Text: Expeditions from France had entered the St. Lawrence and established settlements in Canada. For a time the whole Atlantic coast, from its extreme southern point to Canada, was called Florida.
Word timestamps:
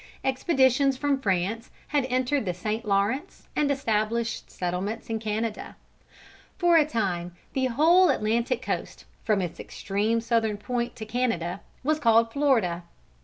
Expeditions 0.23 0.97
from 0.97 1.21
France 1.21 1.69
had 1.89 2.05
entered 2.05 2.43
the 2.45 2.55
St. 2.55 2.85
Lawrence 2.85 3.47
and 3.55 3.69
established 3.69 4.49
settlements 4.49 5.11
in 5.11 5.19
Canada. 5.19 5.75
For 6.57 6.75
a 6.75 6.87
time 6.87 7.35
the 7.53 7.65
whole 7.65 8.09
Atlantic 8.09 8.63
coast, 8.63 9.05
from 9.23 9.43
its 9.43 9.59
extreme 9.59 10.19
southern 10.19 10.57
point 10.57 10.95
to 10.95 11.05
Canada, 11.05 11.61
was 11.83 11.99
called 11.99 12.33
Florida. 12.33 12.81